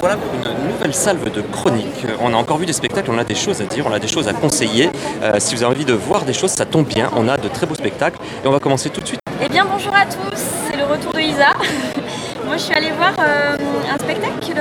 [0.00, 2.06] revoilà pour une nouvelle salve de chronique.
[2.22, 4.08] On a encore vu des spectacles, on a des choses à dire, on a des
[4.08, 4.88] choses à conseiller.
[5.22, 7.48] Euh, si vous avez envie de voir des choses, ça tombe bien, on a de
[7.48, 8.18] très beaux spectacles.
[8.42, 9.20] Et on va commencer tout de suite.
[9.42, 11.52] Eh bien bonjour à tous, c'est le retour de Isa.
[12.46, 13.56] Moi je suis allée voir euh,
[13.92, 14.54] un spectacle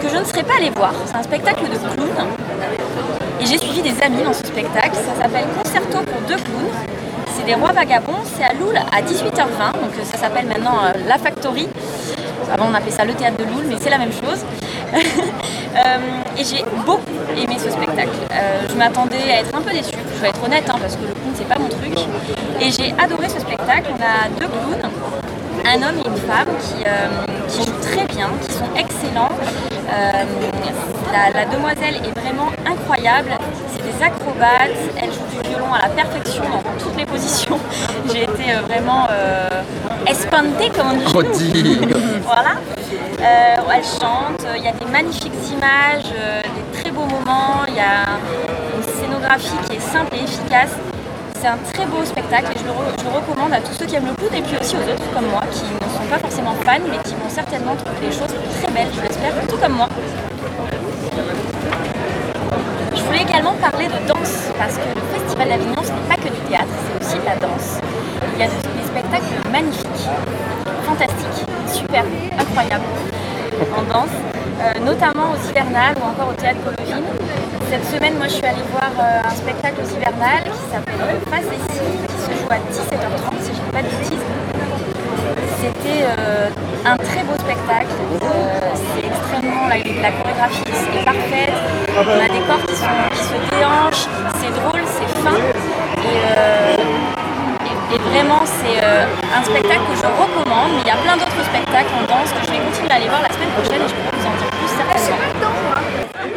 [0.00, 0.94] que je ne serais pas allée voir.
[1.04, 2.28] C'est un spectacle de clowns.
[3.40, 4.94] Et j'ai suivi des amis dans ce spectacle.
[4.94, 6.72] Ça s'appelle Concerto pour deux clowns.
[7.36, 11.18] C'est des rois vagabonds, c'est à Loul à 18h20, donc ça s'appelle maintenant euh, La
[11.18, 11.68] Factory.
[12.52, 14.44] Avant on appelait ça le théâtre de Loul, mais c'est la même chose.
[15.74, 17.00] Euh, et j'ai beaucoup
[17.34, 18.10] aimé ce spectacle.
[18.30, 21.00] Euh, je m'attendais à être un peu déçue, je vais être honnête, hein, parce que
[21.00, 21.96] le clown c'est pas mon truc.
[22.60, 23.86] Et j'ai adoré ce spectacle.
[23.90, 24.90] On a deux clowns,
[25.64, 26.84] un homme et une femme qui,
[27.48, 29.30] qui jouent très bien, qui sont excellents.
[31.10, 33.30] la, demoiselle est vraiment incroyable
[34.02, 37.58] acrobates, elle joue du violon à la perfection dans toutes les positions.
[38.12, 39.48] J'ai été euh, vraiment euh,
[40.06, 41.78] espantée, comme on dit.
[42.24, 42.54] voilà.
[43.20, 47.80] Euh, elle chante, il y a des magnifiques images, des très beaux moments, il y
[47.80, 48.18] a
[48.76, 50.72] une scénographie qui est simple et efficace.
[51.40, 54.14] C'est un très beau spectacle et je le, recommande à tous ceux qui aiment le
[54.14, 56.98] clown et puis aussi aux autres comme moi qui ne sont pas forcément fans mais
[57.02, 58.32] qui vont certainement trouver des choses
[58.62, 59.88] très belles, je l'espère, tout comme moi.
[63.22, 66.40] Voulais également parler de danse, parce que le Festival d'Avignon, ce n'est pas que du
[66.48, 67.78] théâtre, c'est aussi de la danse.
[68.34, 70.08] Il y a des spectacles magnifiques,
[70.82, 72.04] fantastiques, super,
[72.36, 72.84] incroyables
[73.78, 74.16] en danse,
[74.60, 77.04] euh, notamment au Hivernal ou encore au Théâtre Colovine.
[77.70, 81.80] Cette semaine, moi, je suis allée voir euh, un spectacle au Hivernal qui s'appelle ici,
[82.08, 84.26] qui se joue à 17h30, si je ne dis pas de bêtises.
[85.62, 86.48] C'était euh,
[86.86, 87.86] un très beau spectacle.
[88.98, 89.11] c'est
[89.42, 90.62] la chorégraphie
[90.98, 91.52] est parfaite.
[91.96, 94.08] On a des corps qui, se déhanchent,
[94.40, 95.36] c'est drôle, c'est fin.
[95.36, 96.76] Et, euh,
[98.10, 99.04] vraiment, c'est euh,
[99.36, 100.72] un spectacle que je recommande.
[100.76, 103.08] Mais il y a plein d'autres spectacles en danse que je vais continuer à aller
[103.08, 105.31] voir la semaine prochaine et je peux vous en dire plus certainement.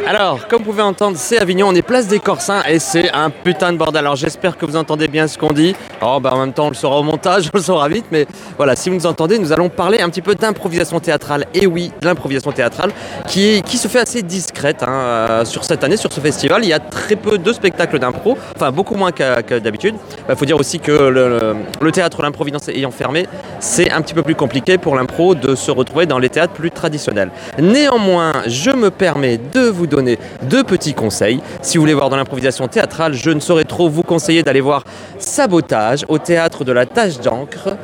[0.08, 3.28] Alors, comme vous pouvez entendre, c'est Avignon, on est place des Corsins et c'est un
[3.28, 3.98] putain de bordel.
[3.98, 5.74] Alors j'espère que vous entendez bien ce qu'on dit.
[6.00, 8.24] Oh, bah en même temps, on le saura au montage, on le saura vite, mais
[8.56, 11.46] voilà, si vous nous entendez, nous allons parler un petit peu d'improvisation théâtrale.
[11.54, 12.92] Et oui, l'improvisation théâtrale
[13.26, 16.62] qui, se fait assez discrète hein, euh, sur cette année, sur ce festival.
[16.62, 19.96] Il y a très peu de spectacles d'impro, enfin beaucoup moins que, d'habitude.
[19.96, 23.26] Il bah, faut dire aussi que le, le théâtre, l'improvisation ayant fermé,
[23.58, 26.70] c'est un petit peu plus compliqué pour l'impro de se retrouver dans les théâtres plus
[26.70, 27.32] traditionnels.
[27.58, 31.40] Néanmoins, je me permets de vous donner donner deux petits conseils.
[31.62, 34.84] Si vous voulez voir dans l'improvisation théâtrale, je ne saurais trop vous conseiller d'aller voir
[35.18, 37.76] Sabotage au théâtre de la Tâche d'encre.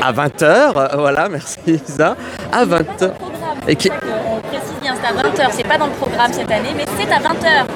[0.00, 0.96] À 20h.
[0.96, 2.16] voilà, merci Isa.
[2.52, 3.10] À 20h.
[3.66, 3.90] Et qui...
[3.90, 7.10] On précise bien, c'est à 20h, c'est pas dans le programme cette année, mais c'est
[7.10, 7.66] à 20h.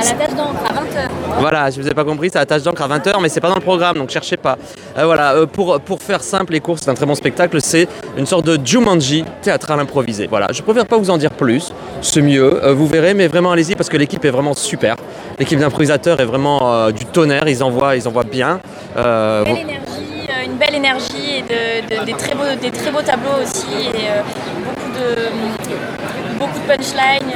[0.00, 1.11] À la tâche d'encre à 20h.
[1.38, 3.56] Voilà, je vous ai pas compris, la tâche d'encre à 20h, mais c'est pas dans
[3.56, 4.56] le programme, donc cherchez pas.
[4.96, 7.88] Euh, voilà, euh, pour, pour faire simple, les cours, c'est un très bon spectacle, c'est
[8.16, 10.26] une sorte de Jumanji théâtral improvisé.
[10.26, 13.52] Voilà, je préfère pas vous en dire plus, c'est mieux, euh, vous verrez, mais vraiment
[13.52, 14.96] allez-y parce que l'équipe est vraiment super.
[15.38, 18.60] L'équipe d'improvisateurs est vraiment du tonnerre, ils envoient, ils envoient bien.
[18.96, 23.88] Une belle énergie, une belle énergie et des, très beaux, des très beaux tableaux aussi,
[23.94, 24.51] et
[24.94, 27.32] de, beaucoup de punchlines,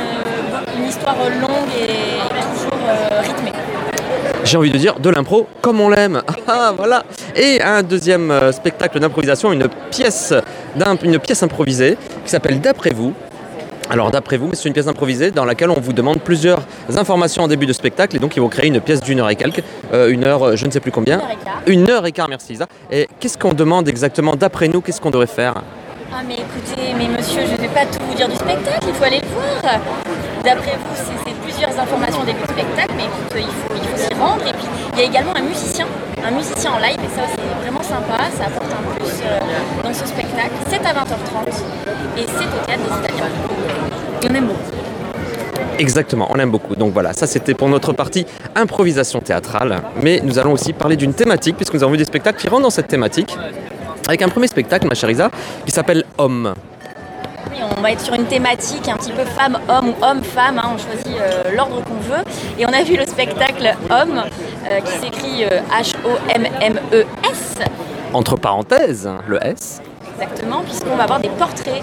[0.77, 2.19] une histoire longue et
[2.55, 2.89] toujours
[3.23, 3.53] rythmée
[4.47, 6.23] j'ai envie de dire, de l'impro comme on l'aime.
[6.49, 7.03] Ah, voilà.
[7.35, 10.33] Et un deuxième euh, spectacle d'improvisation, une pièce,
[11.03, 13.13] une pièce improvisée qui s'appelle D'après vous.
[13.91, 16.61] Alors d'après vous, c'est une pièce improvisée dans laquelle on vous demande plusieurs
[16.97, 19.37] informations en début de spectacle et donc ils vont créer une pièce d'une heure et
[19.37, 19.63] quelques,
[19.93, 21.19] euh, une heure, euh, je ne sais plus combien.
[21.19, 21.63] Une heure et quart.
[21.67, 22.67] Une heure et quart, merci Isa.
[22.91, 24.81] Et qu'est-ce qu'on demande exactement d'après nous?
[24.81, 25.55] Qu'est-ce qu'on devrait faire?
[26.13, 28.95] Ah mais écoutez, mais monsieur, je ne vais pas tout vous dire du spectacle, il
[28.95, 29.81] faut aller le voir.
[30.45, 33.97] D'après vous, c'est plusieurs informations au début de spectacle, mais écoute, il faut, il faut
[33.97, 34.43] s'y rendre.
[34.47, 35.87] Et puis, il y a également un musicien,
[36.25, 39.93] un musicien en live, et ça, c'est vraiment sympa, ça apporte un plus euh, dans
[39.95, 40.53] ce spectacle.
[40.69, 41.49] C'est à 20h30,
[42.17, 43.31] et c'est au Théâtre des Italiens.
[44.31, 44.87] on aime beaucoup.
[45.79, 46.75] Exactement, on aime beaucoup.
[46.75, 49.83] Donc voilà, ça c'était pour notre partie improvisation théâtrale.
[50.03, 52.63] Mais nous allons aussi parler d'une thématique, puisque nous avons vu des spectacles qui rentrent
[52.63, 53.37] dans cette thématique.
[54.09, 55.31] Avec un premier spectacle, ma chère Isa,
[55.65, 56.55] qui s'appelle Homme
[57.77, 61.21] on va être sur une thématique un petit peu femme-homme ou homme-femme, hein, on choisit
[61.21, 62.25] euh, l'ordre qu'on veut.
[62.59, 64.23] Et on a vu le spectacle Homme,
[64.71, 67.55] euh, qui s'écrit H-O-M-M-E-S.
[68.13, 69.81] Entre parenthèses, le S.
[70.15, 71.83] Exactement, puisqu'on va avoir des portraits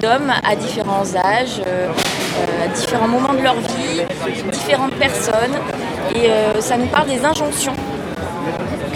[0.00, 1.88] d'hommes à différents âges, euh,
[2.64, 4.02] à différents moments de leur vie,
[4.50, 5.56] différentes personnes.
[6.14, 6.28] Et
[6.60, 7.74] ça nous parle des injonctions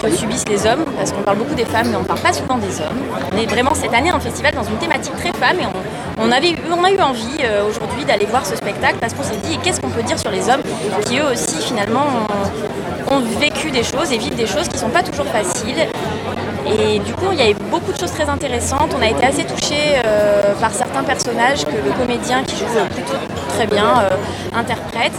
[0.01, 2.33] que subissent les hommes, parce qu'on parle beaucoup des femmes, mais on ne parle pas
[2.33, 3.01] souvent des hommes.
[3.33, 5.65] On est vraiment cette année en festival dans une thématique très femme et
[6.19, 9.37] on, avait, on a eu envie euh, aujourd'hui d'aller voir ce spectacle parce qu'on s'est
[9.43, 10.61] dit qu'est-ce qu'on peut dire sur les hommes
[11.05, 12.05] qui eux aussi finalement
[13.11, 15.87] ont, vécu des choses et vivent des choses qui ne sont pas toujours faciles.
[16.65, 18.93] Et du coup, il y avait beaucoup de choses très intéressantes.
[18.97, 23.17] On a été assez touchés euh, par certains personnages que le comédien qui joue plutôt
[23.55, 24.09] très bien euh,
[24.57, 25.13] interprète.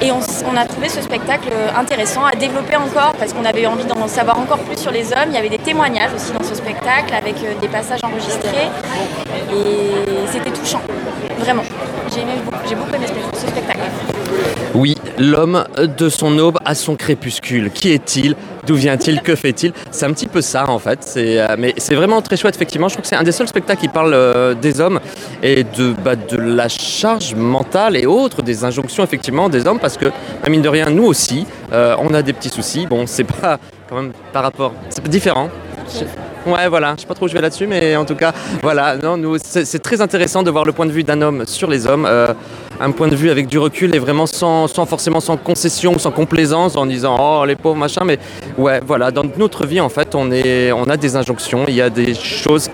[0.00, 4.06] Et on, a trouvé ce spectacle intéressant à développer encore parce qu'on avait envie d'en
[4.06, 5.28] savoir encore plus sur les hommes.
[5.28, 8.68] Il y avait des témoignages aussi dans ce spectacle avec euh, des passages enregistrés
[9.52, 10.80] et c'était touchant,
[11.38, 11.64] vraiment.
[12.14, 13.80] J'ai beaucoup aimé ce spectacle.
[14.74, 17.70] Oui, l'homme de son aube à son crépuscule.
[17.70, 18.36] Qui est-il?
[18.68, 19.72] D'où vient-il Que fait-il?
[19.90, 21.14] C'est un petit peu ça en fait.
[21.16, 22.88] Euh, mais c'est vraiment très chouette effectivement.
[22.88, 25.00] Je trouve que c'est un des seuls spectacles qui parle euh, des hommes
[25.42, 29.96] et de, bah, de la charge mentale et autres, des injonctions effectivement des hommes parce
[29.96, 30.08] que,
[30.50, 32.86] mine de rien, nous aussi, euh, on a des petits soucis.
[32.86, 34.74] Bon, c'est pas quand même par rapport...
[34.90, 35.48] C'est différent.
[36.44, 38.96] Ouais, voilà, je sais pas trop où je vais là-dessus, mais en tout cas, voilà,
[38.96, 42.06] non, c'est très intéressant de voir le point de vue d'un homme sur les hommes,
[42.80, 46.10] un point de vue avec du recul et vraiment sans, sans, forcément sans concession, sans
[46.10, 48.18] complaisance, en disant oh les pauvres machin, mais
[48.56, 51.82] ouais, voilà, dans notre vie en fait, on est, on a des injonctions, il y
[51.82, 52.68] a des choses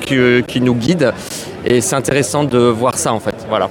[0.00, 1.14] qui nous guident
[1.64, 3.70] et c'est intéressant de voir ça en fait, voilà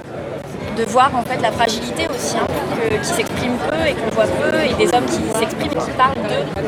[0.76, 2.46] de voir en fait la fragilité aussi, hein,
[3.00, 6.14] qui s'exprime peu et qu'on voit peu, et des hommes qui s'expriment et qui parlent
[6.14, 6.62] d'eux.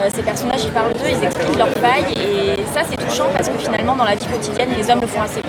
[0.00, 3.48] Euh, ces personnages, ils parlent d'eux, ils expliquent leurs failles, et ça c'est touchant parce
[3.48, 5.48] que finalement dans la vie quotidienne, les hommes le font assez peu.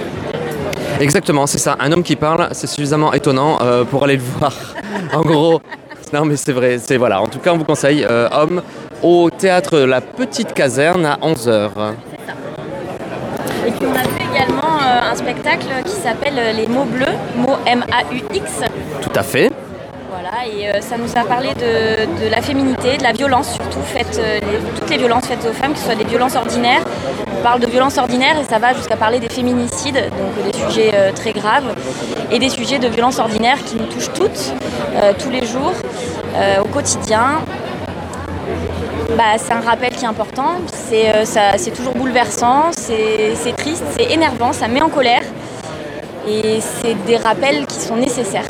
[1.00, 1.78] Exactement, c'est ça.
[1.80, 4.54] Un homme qui parle, c'est suffisamment étonnant euh, pour aller le voir.
[5.14, 5.62] en gros,
[6.14, 7.22] non mais c'est vrai, c'est voilà.
[7.22, 8.62] En tout cas, on vous conseille euh, Homme
[9.02, 11.70] au théâtre La Petite Caserne à 11h.
[13.68, 17.06] Et puis on a vu également euh, un spectacle qui s'appelle Les mots bleus,
[17.36, 18.62] mots M-A-U-X.
[19.02, 19.52] Tout à fait.
[20.10, 24.20] Voilà, et euh, ça nous a parlé de, la féminité, de la violence surtout, faites,
[24.20, 24.40] euh,
[24.78, 26.82] toutes les violences faites aux femmes, que ce soit des violences ordinaires.
[27.44, 31.32] Parle de violences ordinaires et ça va jusqu'à parler des féminicides, donc des sujets très
[31.32, 31.74] graves,
[32.32, 34.54] et des sujets de violences ordinaires qui nous touchent toutes,
[35.20, 35.74] tous les jours,
[36.62, 37.40] au quotidien.
[39.18, 44.54] Bah, c'est un rappel qui est important, c'est euh, toujours bouleversant, c'est triste, c'est énervant,
[44.54, 45.24] ça met en colère
[46.28, 48.48] et c'est des rappels qui sont nécessaires.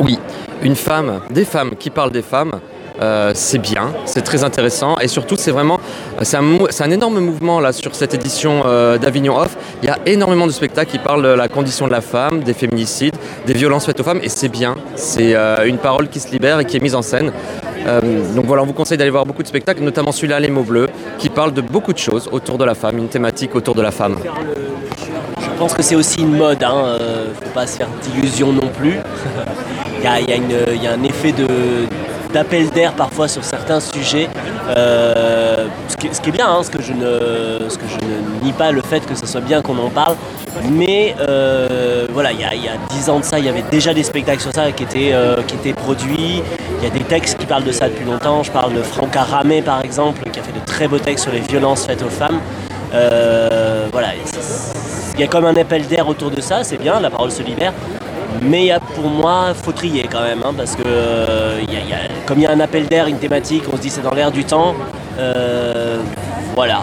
[0.00, 0.18] Oui,
[0.62, 2.60] une femme, des femmes qui parlent des femmes,
[3.00, 5.80] euh, c'est bien, c'est très intéressant et surtout c'est vraiment
[6.22, 9.56] c'est un, énorme mouvement là sur cette édition euh, d'Avignon Off.
[9.82, 12.54] Il y a énormément de spectacles qui parlent de la condition de la femme, des
[12.54, 13.16] féminicides,
[13.46, 14.76] des violences faites aux femmes et c'est bien.
[14.94, 15.34] C'est
[15.66, 17.32] une parole qui se libère et qui est mise en scène.
[17.86, 18.00] Euh,
[18.34, 20.88] donc voilà, on vous conseille d'aller voir beaucoup de spectacles, notamment celui-là, Les mots bleus,
[21.18, 23.90] qui parle de beaucoup de choses autour de la femme, une thématique autour de la
[23.92, 24.18] femme.
[25.40, 28.52] Je pense que c'est aussi une mode, hein, ne euh, faut pas se faire d'illusions
[28.52, 28.96] non plus.
[29.98, 31.32] Il y, a, un effet
[32.36, 34.28] d'appel d'air parfois sur certains sujets.
[34.76, 38.52] Euh, ce, qui, est bien, hein, ce, que je ne, ce que je ne nie
[38.52, 40.16] pas le fait que ce soit bien qu'on en parle.
[40.70, 41.14] Mais
[42.12, 44.42] voilà, il y, a, il 10 ans de ça, il y avait déjà des spectacles
[44.42, 45.14] sur ça qui étaient,
[45.46, 46.42] qui étaient produits.
[46.78, 48.42] Il y a des textes qui parlent de ça depuis longtemps.
[48.42, 51.32] Je parle de Franck Aramé par exemple, qui a fait de très beaux textes sur
[51.32, 52.40] les violences faites aux femmes.
[52.94, 54.08] Euh, voilà,
[55.14, 57.42] il y a comme un appel d'air autour de ça, c'est bien, la parole se
[57.42, 57.72] libère.
[58.42, 61.60] Mais pour moi, faut trier quand même, hein, parce que euh,
[62.26, 64.30] comme il y a un appel d'air, une thématique, on se dit c'est dans l'air
[64.30, 64.74] du temps.
[65.18, 65.98] Euh,
[66.54, 66.82] voilà,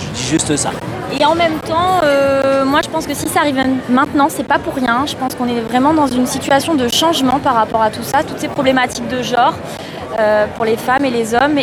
[0.00, 0.70] je dis juste ça.
[1.18, 3.58] Et en même temps, euh, moi je pense que si ça arrive
[3.88, 5.04] maintenant, c'est pas pour rien.
[5.06, 8.22] Je pense qu'on est vraiment dans une situation de changement par rapport à tout ça,
[8.22, 9.54] toutes ces problématiques de genre.
[10.56, 11.58] Pour les femmes et les hommes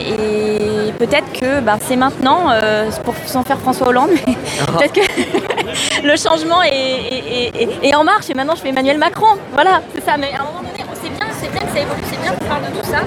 [0.99, 4.71] peut-être que bah, c'est maintenant, euh, pour, sans faire François Hollande, mais ah.
[4.77, 9.37] peut-être que le changement est, en marche et maintenant je fais Emmanuel Macron.
[9.53, 10.17] Voilà, c'est ça.
[10.17, 12.45] Mais à un moment donné, c'est bien, c'est bien que ça évolue, c'est bien qu'on
[12.45, 12.99] parle de tout ça,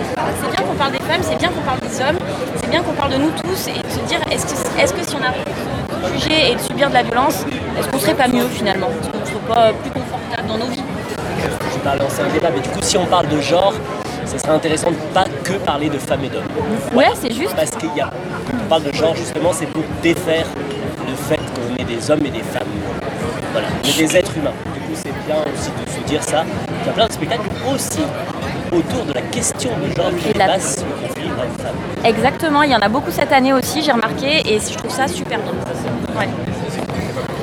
[0.42, 2.18] c'est bien qu'on parle des femmes, c'est bien qu'on parle des hommes,
[2.56, 5.02] c'est bien qu'on parle de nous tous et de se dire est-ce que, est-ce que
[5.02, 5.44] si on arrive
[6.14, 7.44] juger et de subir de la violence,
[7.78, 8.88] est-ce qu'on serait pas mieux finalement?
[8.88, 10.82] Est-ce qu'on ne serait pas plus confortable dans nos vies?
[11.38, 13.74] Je vais lancer un débat, mais du coup, si on parle de genre,
[14.26, 16.44] ce serait intéressant de pas que parler de femmes et d'hommes.
[16.94, 17.54] Ouais, c'est juste.
[17.54, 20.46] Parce qu'il y a, quand on parle de genre, justement, c'est pour défaire
[21.08, 22.68] le fait qu'on est des hommes et des femmes.
[23.52, 24.52] Voilà, on est des êtres humains.
[24.74, 26.44] Du coup, c'est bien aussi de se dire ça.
[26.82, 28.02] Il y a plein de spectacles aussi
[28.72, 31.74] autour de la question de genre qui dépasse le conflit homme-femme.
[32.04, 35.06] Exactement, il y en a beaucoup cette année aussi, j'ai remarqué, et je trouve ça
[35.06, 35.52] super bien.
[36.18, 36.28] Ouais.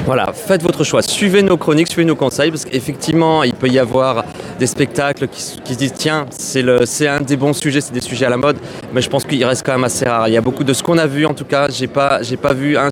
[0.06, 1.02] Voilà, faites votre choix.
[1.02, 4.26] Suivez nos chroniques, suivez nos conseils, parce qu'effectivement, il peut y avoir
[4.64, 8.30] des spectacles qui, se disent tiens, c'est un des bons sujets, c'est des sujets à
[8.30, 8.56] la mode,
[8.94, 10.30] mais je pense qu'il reste quand même assez rare.
[10.30, 12.54] Il y a beaucoup de ce qu'on a vu, en tout cas, j'ai pas, pas
[12.54, 12.90] vu un,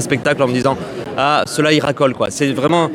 [0.00, 0.76] spectacle en me disant
[1.16, 2.30] ah, cela il racole quoi.
[2.30, 2.90] C'est vraiment.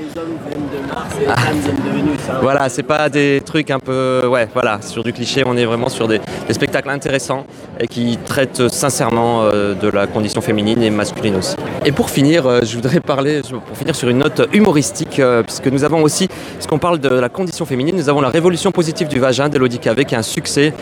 [2.42, 5.44] Voilà, c'est pas des trucs un peu, ouais, voilà, sur du cliché.
[5.46, 6.22] On est vraiment sur des,
[6.52, 7.46] spectacles intéressants
[7.80, 11.56] et qui traitent sincèrement euh, de la condition féminine et masculine aussi.
[11.86, 15.68] Et pour finir, euh, je voudrais parler, pour finir sur une note humoristique, euh, puisque
[15.68, 19.20] nous avons aussi, puisqu'on parle de la condition féminine, nous avons la révolution positive du
[19.20, 20.74] vagin d'Elodie Cavé, qui est un succès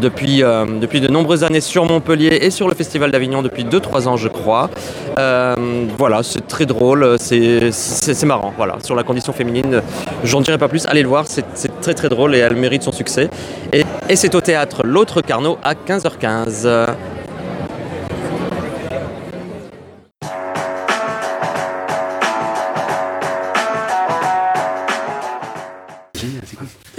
[0.00, 0.38] depuis,
[0.80, 4.28] depuis de nombreuses années sur Montpellier et sur le Festival d'Avignon depuis 2-3 ans, je
[4.28, 4.70] crois.
[5.16, 9.82] Voilà, c'est très drôle, c'est marrant, voilà, sur la condition féminine.
[10.24, 12.92] J'en dirai pas plus, allez le voir, c'est très très drôle et elle mérite son
[12.92, 13.28] succès.
[13.72, 16.86] Et c'est au théâtre L'autre Carnot à 15h15.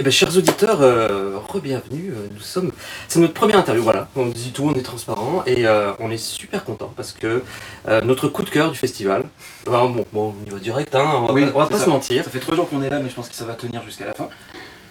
[0.08, 2.14] Ben, chers auditeurs, euh, re-bienvenue.
[2.16, 2.72] euh, nous sommes,
[3.08, 3.82] c'est notre première interview.
[3.82, 7.42] Voilà, on dit tout, on est transparent et euh, on est super content parce que
[7.88, 9.24] euh, notre coup de cœur du festival.
[9.66, 11.84] Bon, bon, on y va direct, hein, on va, Oui, pas- on va pas ça.
[11.84, 12.24] se mentir.
[12.24, 14.06] Ça fait trois jours qu'on est là, mais je pense que ça va tenir jusqu'à
[14.06, 14.30] la fin.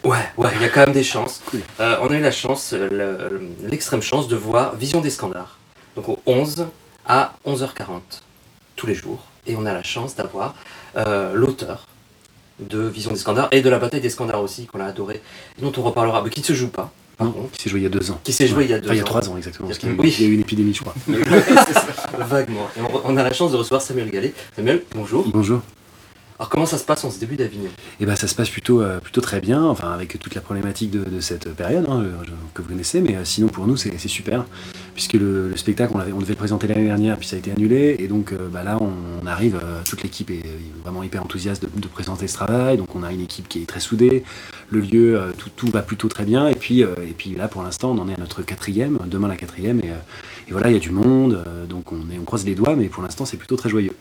[0.04, 1.42] Ouais, ouais, il y a quand même des chances.
[1.50, 1.62] Cool.
[1.80, 5.58] On a eu la chance, le- l'extrême chance de voir Vision des Scandars.
[5.96, 6.68] Donc au 11
[7.08, 8.22] à 11h40
[8.76, 9.24] tous les jours.
[9.48, 10.54] Et on a la chance d'avoir
[11.34, 11.88] l'auteur
[12.60, 15.22] de Vision des Scandars et de la bataille des Scandars aussi, qu'on a adoré,
[15.62, 17.52] dont on reparlera, mais qui ne se joue pas, par Non, contre.
[17.52, 18.20] qui s'est joué il y a deux ans.
[18.24, 19.70] Qui s'est joué il y a deux Enfin, il y a trois ans exactement.
[19.70, 20.16] Il y a- Parce oui.
[20.20, 20.96] il y a eu une épidémie, je crois.
[22.20, 22.68] Vaguement.
[22.78, 24.34] Et on, on a la chance de recevoir Samuel Gallet.
[24.56, 25.26] Samuel, bonjour.
[25.28, 25.62] Bonjour.
[26.40, 27.72] Alors comment ça se passe en ce début d'Avignon?
[28.00, 30.92] Et ben ça se passe plutôt, euh, plutôt très bien, enfin avec toute la problématique
[30.92, 32.06] de, cette période hein,
[32.54, 34.46] que vous connaissez, mais euh, sinon pour nous c'est super,
[34.94, 37.96] puisque le, le spectacle on, devait le présenter l'année dernière, puis ça a été annulé,
[37.98, 40.44] et donc euh, bah, là on, arrive, toute l'équipe est
[40.84, 43.80] vraiment hyper enthousiaste de, présenter ce travail, donc on a une équipe qui est très
[43.80, 44.24] soudée,
[44.70, 45.20] le lieu,
[45.56, 48.14] tout, va plutôt très bien, et puis, et puis là pour l'instant on en est
[48.14, 49.90] à notre quatrième, demain la quatrième, et,
[50.48, 52.88] et voilà il y a du monde, donc on, est, on croise les doigts, mais
[52.88, 53.94] pour l'instant c'est plutôt très joyeux.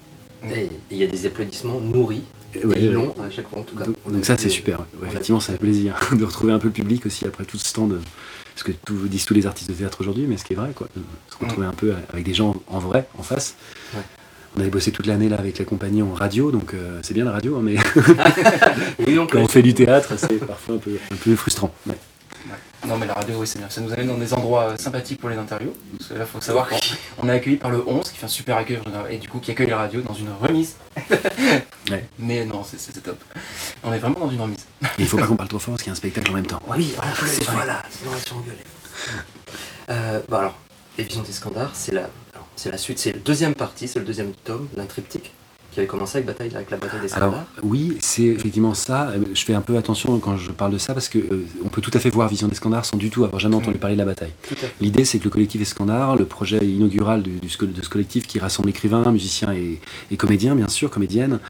[0.55, 2.23] Et il y a des applaudissements nourris,
[2.55, 3.85] Et longs à chaque fois en tout cas.
[3.85, 5.09] donc, donc ça c'est super, ouais.
[5.09, 7.87] Effectivement ça fait plaisir de retrouver un peu le public aussi après tout ce temps
[7.87, 8.01] de...
[8.55, 10.71] Ce que tout, disent tous les artistes de théâtre aujourd'hui, mais ce qui est vrai
[10.75, 13.55] quoi, de se retrouver un peu avec des gens en vrai, en face.
[13.95, 14.01] Ouais.
[14.57, 17.27] On avait bossé toute l'année là avec la compagnie en radio, donc euh, c'est bien
[17.27, 17.77] la radio, hein, mais
[19.07, 21.75] Oui, on quand on fait du théâtre c'est parfois un peu, un peu frustrant.
[21.87, 21.97] ouais.
[22.87, 25.21] Non mais la radio oui c'est bien, ça nous amène dans des endroits euh, sympathiques
[25.21, 25.75] pour les interviews.
[25.99, 26.69] Parce que là faut savoir
[27.19, 28.79] qu'on est accueilli par le 11 qui fait un super accueil
[29.11, 30.77] et du coup qui accueille la radio dans une remise.
[31.89, 32.05] Ouais.
[32.19, 33.17] Mais non c'est- top.
[33.85, 34.67] On est vraiment dans une remise.
[34.83, 36.35] Et il faut pas qu'on parle trop fort parce qu'il y a un spectacle en
[36.35, 36.61] même temps.
[36.67, 38.65] Oui, plus, voilà, sinon on va se engueuler.
[39.91, 40.55] Euh, bah alors,
[40.99, 44.05] Les Visions des Scandars, c'est la, alors, la suite, c'est la deuxième partie, c'est le
[44.05, 45.33] deuxième tome, l'intriptyque,
[45.77, 49.09] qui avait commencé avec, bataille, avec la bataille des Alors oui, c'est effectivement ça.
[49.11, 51.69] Euh, Je fais un peu attention quand je parle de ça parce que euh, on
[51.69, 53.95] peut tout à fait voir Vision des Scandars sans du tout avoir jamais entendu parler
[53.95, 54.33] de la bataille.
[54.81, 58.27] L'idée, c'est que le collectif Escandar, le projet inaugural du, du sco- de ce collectif
[58.27, 59.79] qui rassemble écrivains, musiciens et,
[60.11, 61.41] et comédiens, bien sûr, comédiennes,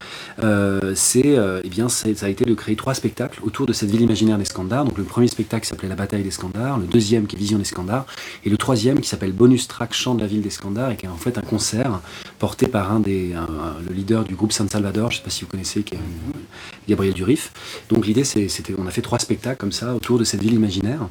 [0.43, 3.89] euh, c'est, euh, eh bien, ça a été de créer trois spectacles autour de cette
[3.89, 4.83] ville imaginaire d'Escandar.
[4.83, 8.05] Donc le premier spectacle s'appelait La bataille d'Escandar, le deuxième qui est Vision d'Escandar,
[8.43, 11.09] et le troisième qui s'appelle Bonus Track Chant de la ville d'Escandar, et qui est
[11.09, 12.01] en fait un concert
[12.39, 15.23] porté par un des, un- un- le leader du groupe San Salvador, je ne sais
[15.23, 16.39] pas si vous connaissez, qui est euh,
[16.87, 17.51] Gabriel Durif.
[17.89, 21.07] Donc l'idée, c'était, on a fait trois spectacles comme ça autour de cette ville imaginaire.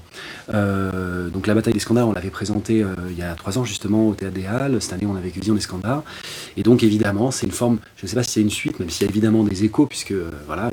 [0.53, 3.65] Euh, donc la bataille des Scandars, on l'avait présentée euh, il y a trois ans
[3.65, 4.81] justement au Théâtre des Halles.
[4.81, 6.03] Cette année, on avait Vision des Scandars.
[6.57, 8.91] Et donc évidemment, c'est une forme, je ne sais pas si c'est une suite, même
[8.91, 10.15] s'il y a évidemment des échos, puisque
[10.47, 10.71] voilà,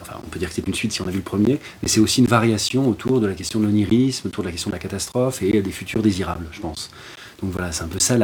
[0.00, 1.88] enfin, on peut dire que c'est une suite si on a vu le premier, mais
[1.88, 4.74] c'est aussi une variation autour de la question de l'onirisme, autour de la question de
[4.74, 6.90] la catastrophe et des futurs désirables, je pense.
[7.42, 8.16] Donc voilà, c'est un peu ça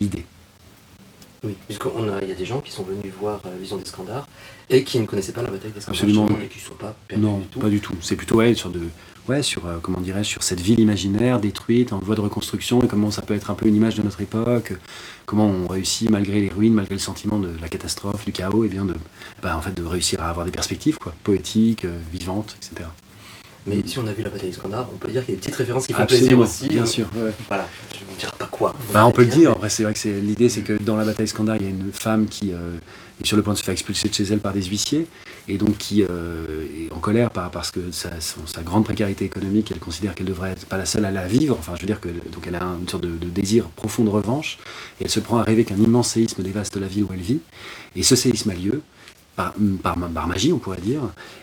[0.00, 0.24] l'idée.
[1.44, 4.28] Oui, puisqu'il y a des gens qui sont venus voir euh, Vision des Scandars
[4.70, 6.00] et qui ne connaissaient pas la bataille des Scandars.
[6.00, 6.28] Absolument.
[6.40, 7.58] Et qui ne sont pas perdus Non, du tout.
[7.58, 7.94] pas du tout.
[8.00, 8.80] C'est plutôt ouais, sur de,
[9.28, 12.86] ouais, sur euh, comment dirais sur cette ville imaginaire détruite en voie de reconstruction et
[12.86, 14.74] comment ça peut être un peu une image de notre époque.
[15.26, 18.68] Comment on réussit malgré les ruines, malgré le sentiment de la catastrophe, du chaos, et
[18.68, 18.94] bien de,
[19.42, 22.88] bah, en fait, de réussir à avoir des perspectives quoi, poétiques, euh, vivantes, etc.
[23.66, 25.40] Mais si on a vu la bataille des Scandars, on peut dire qu'il y a
[25.40, 26.68] des petites références qui font plaisir aussi.
[26.68, 27.06] bien euh, sûr.
[27.14, 27.30] ouais.
[27.48, 28.74] Voilà, je ne vous dirai pas quoi.
[28.92, 29.50] Bah, on peut le dire.
[29.50, 31.66] mais- Après, c'est vrai que c'est l'idée, c'est que dans la bataille Scandar, il y
[31.66, 32.76] a une femme qui euh,
[33.22, 35.06] est sur le point de se faire expulser de chez elle par des huissiers
[35.48, 39.24] et donc qui euh, est en colère par, parce que sa, son- sa grande précarité
[39.24, 41.56] économique, elle considère qu'elle devrait être pas la seule à la vivre.
[41.58, 44.10] Enfin, je veux dire que donc elle a une sorte de, de désir profond de
[44.10, 44.58] revanche
[45.00, 47.38] et elle se prend à rêver qu'un immense séisme dévaste la ville où elle vit.
[47.94, 48.82] Et ce séisme a lieu.
[49.34, 49.54] Par,
[50.28, 51.00] magie, on pourrait dire,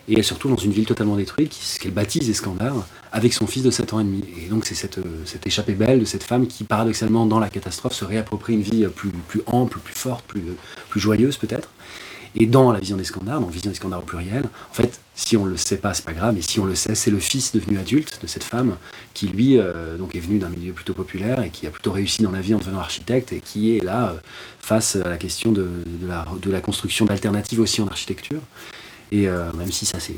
[0.08, 3.94] et elle dans une ville totalement détruite, qu'elle baptise Escandar, avec son fils de 7
[3.94, 4.24] ans et demi.
[4.38, 7.50] Et donc c'est cette, euh, cette échappée belle de cette femme qui, paradoxalement, dans la
[7.50, 10.56] catastrophe, se réapproprie une vie euh, plus, plus ample, plus forte, plus, euh,
[10.90, 11.70] plus joyeuse peut-être.
[12.36, 15.36] Et dans la vision des Scandars, dans Vision des Scandars au pluriel, en fait, si
[15.36, 17.20] on ne le sait pas, c'est pas grave, mais si on le sait, c'est le
[17.20, 18.78] fils devenu adulte de cette femme
[19.14, 22.22] qui, lui, euh, donc est venu d'un milieu plutôt populaire et qui a plutôt réussi
[22.22, 24.20] dans la vie en devenant architecte et qui est là euh,
[24.60, 25.68] face à la question de,
[26.08, 28.42] la, construction d'alternatives aussi en architecture.
[29.12, 30.14] Et même si ça, c'est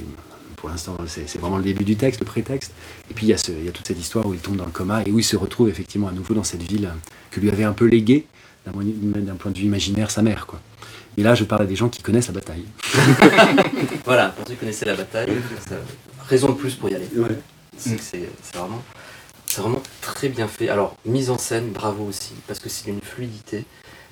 [0.58, 2.74] pour l'instant, c'est vraiment le début du texte, le prétexte.
[3.10, 4.66] Et puis il y, a il y a toute cette histoire où il tombe dans
[4.66, 6.90] le coma et où il se retrouve effectivement à nouveau dans cette ville
[7.30, 8.26] que lui avait un peu léguée,
[8.66, 10.46] d'un point de vue imaginaire, sa mère.
[10.46, 10.60] Quoi.
[11.22, 12.66] Et là, je parle à des gens qui connaissent la bataille.
[14.06, 15.30] voilà, pour ceux qui connaissaient la bataille,
[16.28, 17.08] raison de plus pour y aller.
[17.78, 18.82] C'est vraiment,
[19.56, 20.70] vraiment très bien fait.
[20.70, 23.66] Alors, mise en scène, bravo aussi, parce que c'est d'une fluidité,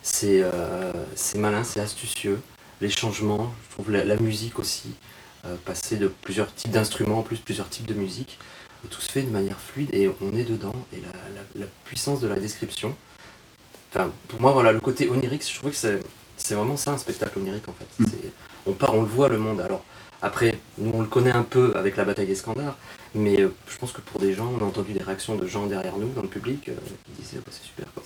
[0.04, 0.94] c'est euh,
[1.34, 2.40] malin, c'est astucieux.
[2.80, 4.92] Les changements, je trouve la, musique aussi,
[5.46, 8.38] euh, passer de plusieurs types d'instruments, en plus plusieurs types de musique,
[8.92, 10.76] tout se fait de manière fluide et on est dedans.
[10.94, 12.96] Et la, la puissance de la description,
[13.92, 16.00] enfin, pour moi, voilà, le côté onirique, je trouve que c'est
[16.40, 18.04] c'est vraiment ça un spectacle onirique en fait.
[18.04, 18.08] Mm.
[18.68, 19.62] On part, on le voit le monde.
[19.62, 19.84] Alors
[20.22, 22.78] après, nous on le connaît un peu avec la bataille des Scandars,
[23.16, 25.66] mais euh, je pense que pour des gens, on a entendu des réactions de gens
[25.68, 26.74] derrière nous, dans le public, euh,
[27.06, 28.04] qui disaient c'est super quoi.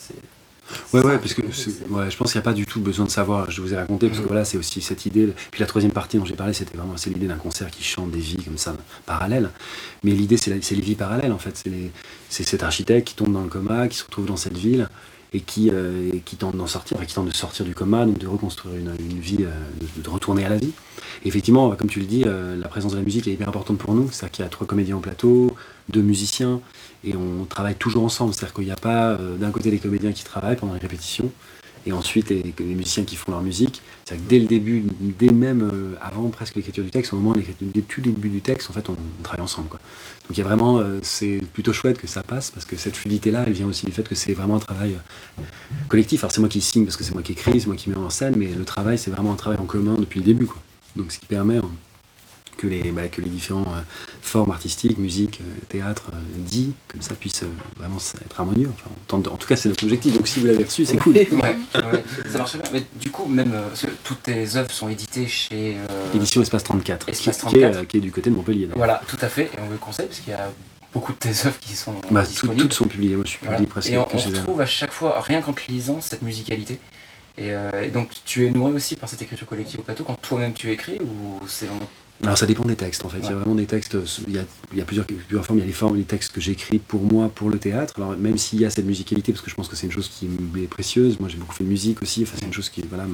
[0.94, 3.12] Ouais, ouais, parce que ouais, je pense qu'il n'y a pas du tout besoin de
[3.12, 3.52] savoir.
[3.52, 4.28] Je vous ai raconté, parce que mm.
[4.28, 5.34] voilà, c'est aussi cette idée.
[5.52, 8.12] Puis la troisième partie dont j'ai parlé, c'était vraiment c'est l'idée d'un concert qui chante
[8.12, 8.76] des vies comme ça,
[9.06, 9.50] parallèles.
[10.04, 11.64] Mais l'idée, c'est les vies parallèles en fait.
[12.30, 14.88] C'est cet architecte qui tombe dans le coma, qui se retrouve dans cette ville,
[15.34, 18.76] et qui, euh, tente d'en sortir, qui tente de sortir du coma, donc de reconstruire
[18.76, 19.52] une, vie, euh,
[19.98, 20.72] de, retourner à la vie.
[21.26, 23.94] effectivement, comme tu le dis, euh, la présence de la musique est hyper importante pour
[23.94, 24.10] nous.
[24.12, 25.56] C'est-à-dire qu'il y a trois comédiens au plateau,
[25.90, 26.62] deux musiciens,
[27.04, 28.34] et on travaille toujours ensemble.
[28.34, 31.32] C'est-à-dire qu'il n'y a pas d'un côté les comédiens qui travaillent pendant les répétitions,
[31.86, 33.82] et ensuite les, musiciens qui font leur musique.
[34.06, 34.84] C'est-à-dire que dès le début,
[35.20, 38.70] dès même euh, avant presque l'écriture du texte, au moment du tout début du texte,
[38.70, 39.70] en fait, on, travaille ensemble.
[39.70, 39.80] Quoi.
[40.28, 42.96] Donc il y a vraiment, euh, c'est plutôt chouette que ça passe parce que cette
[42.96, 44.96] fluidité-là, elle vient aussi du fait que c'est vraiment un travail
[45.40, 45.44] euh,
[45.88, 46.24] collectif.
[46.24, 47.98] Alors c'est moi qui signe parce que c'est moi qui écris, c'est moi qui mets
[47.98, 50.46] en scène, mais le travail, c'est vraiment un travail en commun depuis le début.
[50.46, 50.62] Quoi.
[50.96, 51.60] Donc ce qui permet
[52.58, 53.66] que les, bah, que les différents
[54.24, 57.44] formes artistiques, musique, euh, théâtre, euh, dit, comme ça puisse
[57.78, 58.70] vraiment être harmonieux.
[59.12, 60.14] en, tout cas, c'est notre objectif.
[60.14, 61.14] Donc si vous l'avez reçu, c'est cool.
[61.14, 62.72] Ouais, ça marche bien.
[62.72, 63.54] Mais du coup, même
[64.04, 65.78] toutes tes œuvres sont éditées chez.
[66.16, 67.88] Édition Espace 34, Espace 34.
[67.88, 68.70] Qui, est, du côté de Montpellier.
[68.76, 69.46] Voilà, tout à fait.
[69.46, 70.52] Et on vous le conseille parce qu'il y a
[70.94, 72.62] beaucoup de tes œuvres qui sont bah, disponibles.
[72.62, 73.16] Toutes sont publiées.
[73.16, 73.90] Moi, je suis publié presque.
[73.90, 76.80] Et on, on retrouve à chaque fois, rien qu'en lisant, cette musicalité.
[77.38, 77.52] Et,
[77.92, 81.00] donc, tu es nourri aussi par cette écriture collective au plateau quand toi-même tu écris
[81.02, 81.90] ou c'est vraiment
[82.24, 83.18] alors ça dépend des textes en fait.
[83.20, 85.60] Il y a vraiment des textes, il y a, il y a plusieurs, plusieurs, formes.
[85.60, 87.94] Il y a les formes, les textes que j'écris pour moi, pour le théâtre.
[87.98, 90.08] Alors même s'il y a cette musicalité, parce que je pense que c'est une chose
[90.10, 91.20] qui est précieuse.
[91.20, 92.24] Moi j'ai beaucoup fait de musique aussi.
[92.24, 93.06] Enfin c'est une chose qui voilà,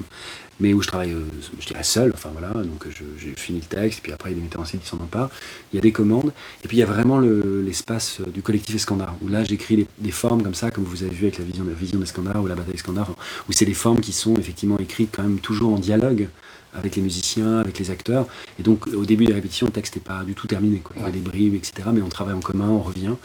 [0.60, 1.26] mais où je travaille, euh,
[1.60, 2.12] je dirais seul.
[2.14, 2.86] Enfin voilà, donc
[3.18, 4.98] j'ai fini le texte, puis après il y a des metteurs en scène qui s'en
[4.98, 5.32] emparent.
[5.74, 6.32] Il y a des commandes,
[6.64, 10.44] et puis il y a vraiment l'espace du collectif Escandard où là j'écris des formes
[10.44, 12.76] comme ça, comme vous avez vu avec la vision, la vision d'Escandard ou la bataille
[12.76, 13.10] Escandard,
[13.50, 16.28] où c'est des formes qui sont effectivement écrites quand même toujours en dialogue
[16.74, 18.28] avec les musiciens, avec les acteurs.
[18.60, 20.82] Et donc, au début des répétitions, le texte n'est pas du tout terminé.
[20.96, 21.90] Il y a des bribes, etc.
[21.94, 23.16] Mais on travaille en commun, on revient.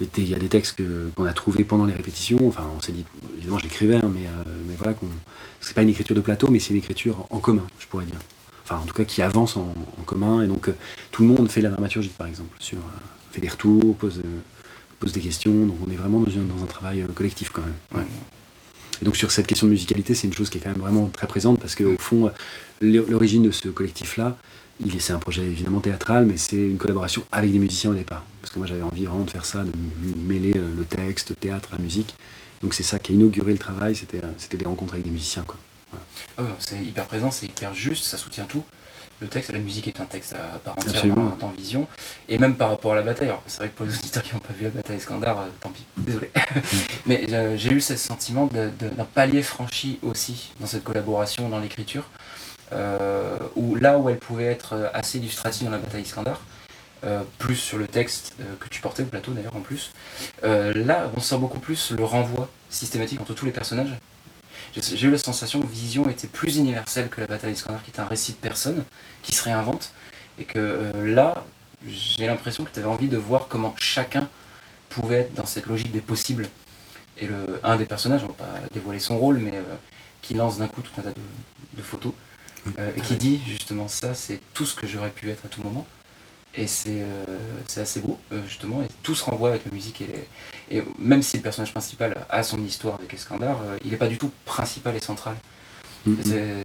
[0.00, 0.80] Il y a des textes
[1.16, 2.46] qu'on a trouvés pendant les répétitions.
[2.46, 3.04] Enfin, on s'est dit,
[3.36, 4.94] évidemment, j'écrivais, hein, mais, euh, mais voilà,
[5.60, 8.18] c'est pas une écriture de plateau, mais c'est une écriture en commun, je pourrais dire.
[8.64, 9.74] Enfin, en tout cas, qui avance en,
[10.06, 10.42] commun.
[10.42, 10.74] Et donc, euh,
[11.10, 14.22] tout le monde fait la dramaturgie, par exemple, sur, euh, fait des retours, pose,
[15.00, 15.66] pose des questions.
[15.66, 18.04] Donc, on est vraiment dans un travail collectif quand même.
[19.00, 21.06] Et donc sur cette question de musicalité, c'est une chose qui est quand même vraiment
[21.06, 22.30] très présente parce qu'au fond,
[22.80, 24.36] l'origine de ce collectif-là,
[25.00, 28.24] c'est un projet évidemment théâtral, mais c'est une collaboration avec des musiciens au départ.
[28.40, 29.72] Parce que moi j'avais envie vraiment de faire ça, de
[30.16, 32.14] mêler euh, le texte, le théâtre, la musique.
[32.62, 34.20] Donc c'est ça qui a inauguré le travail, c'était
[34.56, 35.44] des rencontres avec des musiciens.
[35.46, 35.56] Quoi.
[36.38, 38.62] Oh, c'est hyper présent, c'est hyper juste, ça soutient tout
[39.20, 41.88] le texte, la musique est un texte à part entière en, vision,
[42.28, 43.32] et même par rapport à la bataille.
[43.46, 45.70] C'est vrai que pour les auditeurs qui n'ont pas vu la bataille Scandar, euh, tant
[45.70, 46.30] pis, désolé.
[47.06, 52.04] Mais euh, j'ai eu ce sentiment d'un palier franchi aussi dans cette collaboration, dans l'écriture,
[52.04, 52.27] euh,
[53.56, 56.40] où là où elle pouvait être assez illustrative dans la bataille Scandar,
[57.38, 59.92] plus sur le texte que tu portais au plateau d'ailleurs en plus,
[60.42, 63.96] là on sent beaucoup plus le renvoi systématique entre tous les personnages
[64.74, 68.00] j'ai eu la sensation que Vision était plus universelle que la bataille d'Iskandar, qui est
[68.00, 68.84] un récit de personne
[69.22, 69.92] qui se réinvente.
[70.38, 71.44] Et que euh, là,
[71.86, 74.28] j'ai l'impression que tu avais envie de voir comment chacun
[74.88, 76.48] pouvait être dans cette logique des possibles.
[77.20, 77.28] Et
[77.64, 79.62] un des personnages, on va pas dévoiler son rôle, mais euh,
[80.22, 82.12] qui lance d'un coup tout un tas de, photos,
[82.78, 85.86] euh, qui dit justement ça, c'est tout ce que j'aurais pu être à tout moment.
[86.54, 87.04] Et c'est
[87.76, 91.42] assez beau, justement, et tout se renvoie avec la musique et, et même si le
[91.42, 95.00] personnage principal a son histoire avec Escandar, euh, il n'est pas du tout principal et
[95.00, 95.36] central.
[96.06, 96.64] Mm -hmm.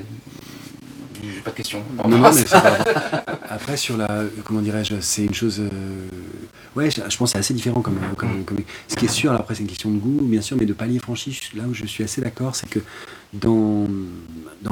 [1.23, 1.83] J'ai pas de question.
[1.97, 2.43] Non, non, mais
[3.49, 4.23] Après, sur la.
[4.43, 5.59] Comment dirais-je C'est une chose.
[5.59, 5.69] Euh,
[6.75, 8.43] ouais, je, pense que c'est assez différent comme, comme, mm.
[8.43, 10.65] comme, Ce qui est sûr, alors après, c'est une question de goût, bien sûr, mais
[10.65, 12.79] de palier franchi, là où je suis assez d'accord, c'est que
[13.33, 13.87] dans,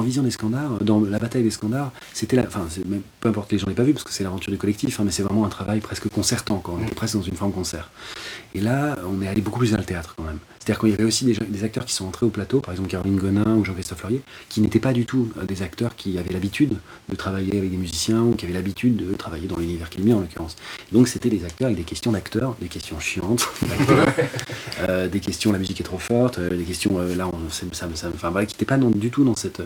[0.04, 2.44] Vision des Scandars, dans la bataille des Scandars, c'était la.
[2.46, 2.66] Enfin,
[3.20, 5.12] peu importe, les gens n'ont pas vu, parce que c'est l'aventure du collectif, hein, mais
[5.12, 7.90] c'est vraiment un travail presque concertant, quand on est presque dans une forme concert.
[8.54, 10.38] Et là, on est allé beaucoup plus dans le théâtre quand même.
[10.62, 13.16] C'est-à-dire qu'il y avait aussi des, acteurs qui sont entrés au plateau, par exemple Caroline
[13.16, 16.76] Gonin ou Jean-Christophe Laurier, qui n'étaient pas du tout euh, des acteurs qui avaient l'habitude
[17.08, 20.20] de travailler avec des musiciens ou qui avaient l'habitude de travailler dans l'univers mien en
[20.20, 20.54] l'occurrence.
[20.92, 23.48] Donc c'était des acteurs avec des questions d'acteurs, des questions chiantes,
[24.88, 28.08] euh, des questions la musique est trop forte, euh, des questions là, on, ça, ça,
[28.14, 29.62] enfin voilà, qui n'étaient pas du tout dans cette.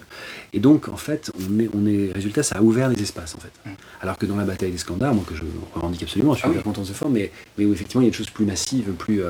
[0.54, 3.38] Et donc en fait, on est, on est, résultat, ça a ouvert les espaces en
[3.38, 3.52] fait.
[3.66, 3.74] Mm.
[4.00, 5.42] Alors que dans la bataille des scandales, moi que je
[5.74, 8.08] revendique absolument, je suis ah content de ce forme, mais, mais où effectivement il y
[8.08, 9.20] a une chose plus massive, plus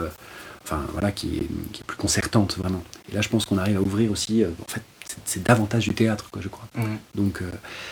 [0.66, 2.82] enfin voilà, qui est, plus concertante vraiment.
[3.10, 4.82] Et là, je pense qu'on arrive à ouvrir aussi, euh, en fait,
[5.24, 6.66] c'est davantage du théâtre, quoi, je crois.
[6.74, 6.82] Mmh.
[7.14, 7.50] Donc, euh,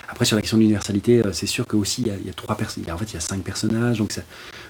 [0.08, 2.30] après, sur la question de l'universalité, euh, c'est sûr qu'aussi, il y, a, il y
[2.30, 4.18] a trois personnes, en fait, il y a cinq personnages, donc,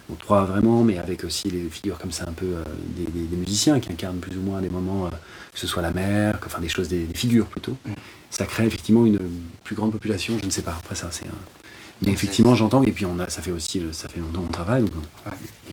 [0.09, 2.55] donc, trois vraiment, mais avec aussi les figures comme ça, un peu
[2.97, 6.61] des, musiciens qui incarnent plus ou moins des moments, que ce soit la mer, enfin,
[6.61, 7.77] des choses, des, figures plutôt.
[7.87, 7.93] Mmh.
[8.31, 9.19] Ça crée effectivement une
[9.63, 11.65] plus grande population, je ne sais pas, après ça, c'est un
[12.03, 14.83] mais effectivement, j'entends, et puis on a, ça fait aussi ça fait longtemps qu'on travaille,
[14.83, 14.93] donc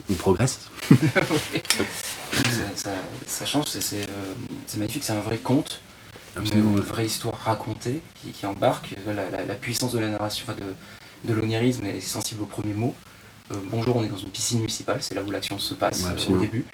[0.09, 0.59] on, progresse.
[2.75, 4.07] ça, change, c'est
[4.77, 5.81] magnifique, c'est un vrai conte,
[6.37, 8.01] une, vraie histoire racontée
[8.33, 8.95] qui, embarque.
[9.07, 12.95] La, puissance de la narration, de, de l'onirisme est sensible au premier mot.
[13.51, 16.37] Euh, bonjour, on est dans une piscine municipale, c'est là où l'action se passe au
[16.37, 16.65] début.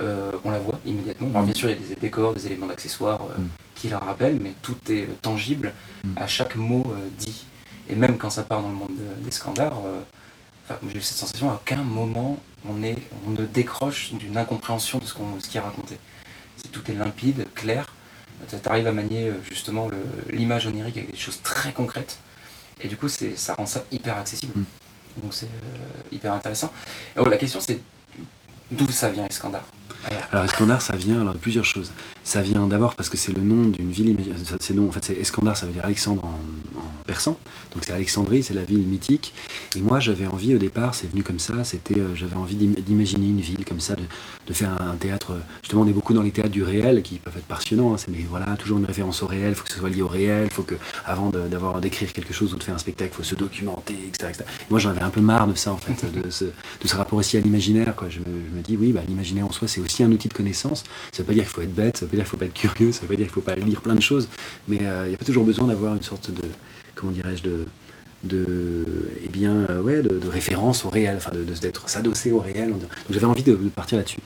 [0.00, 1.28] Euh, on la voit immédiatement.
[1.30, 3.48] Alors, bien sûr, il y a des décors, des éléments d'accessoires euh, mm.
[3.74, 5.72] qui la rappellent, mais tout est tangible
[6.04, 6.12] mm.
[6.16, 7.44] à chaque mot dit.
[7.88, 9.72] Et même quand ça part dans le monde des scandales,
[10.70, 12.96] euh, j'ai eu cette sensation, à aucun moment on, est,
[13.26, 15.98] on ne décroche d'une incompréhension de ce, qu'on, ce qui est raconté.
[16.72, 17.86] tout est limpide, clair.
[18.48, 19.90] Tu arrives à manier euh, justement
[20.30, 22.18] l'image onirique avec des choses très concrètes.
[22.80, 24.52] Et du coup, ça rend ça hyper accessible.
[24.58, 24.64] Mm.
[25.22, 26.72] Donc c'est euh, hyper intéressant.
[27.16, 27.80] la question c'est
[28.70, 29.62] d'où ça vient, scandales?
[30.32, 31.92] Alors Escandar, ça vient alors, de plusieurs choses.
[32.22, 34.16] Ça vient d'abord parce que c'est le nom d'une ville.
[34.60, 36.38] C'est nom, en fait, c'est Escandar, ça veut dire Alexandre en,
[37.06, 37.36] persan.
[37.74, 39.32] Donc c'est Alexandrie, c'est la ville mythique.
[39.74, 41.64] Et moi, j'avais envie au départ, c'est venu comme ça.
[41.64, 45.36] C'était, euh, j'avais envie d'imaginer une ville comme ça, de, faire un, théâtre.
[45.62, 47.94] Justement, on est beaucoup dans les théâtres du réel qui peuvent être passionnants.
[47.94, 49.50] Hein, mais voilà, toujours une référence au réel.
[49.50, 50.48] Il faut que ce soit lié au réel.
[50.50, 53.22] Il faut que, avant d'avoir d'écrire quelque chose ou de faire un spectacle, il faut
[53.22, 54.44] se documenter, etc.
[54.68, 56.52] moi, j'en avais un peu marre de ça, en fait, de ce, de
[56.86, 57.94] ce rapport aussi à l'imaginaire.
[58.08, 60.34] Je me, je me dis, oui, bah, l'imaginaire en soi, c'est aussi un outil de
[60.34, 60.84] connaissance.
[61.12, 62.54] Ça veut pas dire qu'il faut être bête, veut pas dire qu'il faut pas être
[62.54, 64.28] curieux, ça veut pas dire qu'il faut pas lire plein de choses,
[64.68, 66.42] mais euh, il n'y a pas toujours besoin d'avoir une sorte de,
[66.94, 67.66] comment dirais-je, de,
[68.24, 68.84] de,
[69.24, 71.30] eh bien, euh, ouais, de, référence au réel, enfin
[71.60, 72.70] d'être s'adosser au réel.
[72.70, 74.20] Donc j'avais envie de, partir là-dessus.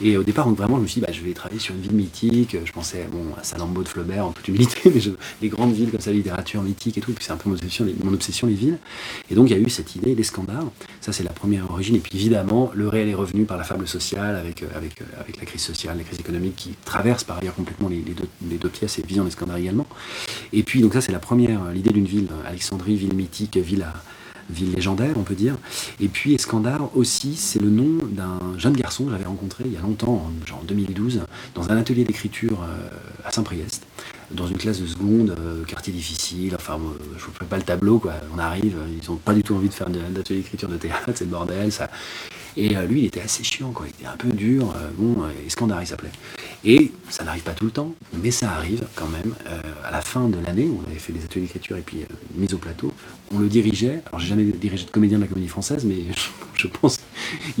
[0.00, 1.80] Et au départ, donc, vraiment, je me suis dit, bah, je vais travailler sur une
[1.80, 2.56] ville mythique.
[2.64, 5.00] Je pensais bon, à Salammbô de Flaubert, en toute humilité, mais
[5.42, 7.12] les grandes villes comme ça, littérature mythique et tout.
[7.12, 8.78] Puis c'est un peu mon obsession, mon obsession, les villes.
[9.30, 10.64] Et donc il y a eu cette idée, les scandales.
[11.00, 11.96] Ça, c'est la première origine.
[11.96, 15.04] Et puis évidemment, le réel est revenu par la fable sociale, avec, euh, avec, euh,
[15.20, 18.56] avec la crise sociale, la crise économique qui traverse par ailleurs complètement les, deux, les
[18.56, 19.86] deux, pièces et vision des scandales également.
[20.52, 23.86] Et puis, donc ça, c'est la première, l'idée d'une ville, Alexandrie, ville mythique ville,
[24.50, 25.56] ville légendaire, on peut dire.
[26.00, 29.76] Et puis Escandar aussi, c'est le nom d'un jeune garçon que j'avais rencontré il y
[29.76, 31.22] a longtemps, genre en 2012,
[31.54, 32.88] dans un atelier d'écriture euh,
[33.24, 33.84] à Saint-Priest,
[34.30, 36.78] dans une classe de seconde, euh, quartier difficile, enfin,
[37.18, 38.14] je ne fais pas le tableau, quoi.
[38.34, 41.24] On arrive, ils n'ont pas du tout envie de faire d'atelier d'écriture de théâtre, c'est
[41.24, 41.90] le bordel, ça.
[42.58, 43.86] Et euh, lui, il était assez chiant, quoi.
[43.86, 44.74] Il était un peu dur.
[44.98, 46.10] bon, Escandar, il s'appelait.
[46.64, 49.32] Et ça n'arrive pas tout le temps, mais ça arrive quand même.
[49.46, 52.06] Euh, à la fin de l'année, on avait fait des ateliers d'écriture et puis euh,
[52.34, 52.92] mise au plateau,
[53.32, 54.02] on le dirigeait.
[54.06, 55.96] Alors j'ai jamais dirigé de comédien de la comédie française, mais
[56.54, 56.98] je, pense